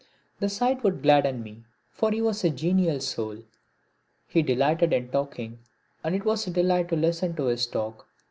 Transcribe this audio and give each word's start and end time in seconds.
The 0.39 0.49
sight 0.49 0.83
would 0.83 1.03
gladden 1.03 1.43
me, 1.43 1.63
for 1.91 2.11
he 2.11 2.23
was 2.23 2.43
a 2.43 2.49
genial 2.49 2.99
soul. 3.01 3.43
He 4.27 4.41
delighted 4.41 4.93
in 4.93 5.09
talking 5.09 5.59
and 6.03 6.15
it 6.15 6.25
was 6.25 6.47
a 6.47 6.49
delight 6.49 6.89
to 6.89 6.95
listen 6.95 7.35
to 7.35 7.45
his 7.45 7.67
talk. 7.67 8.07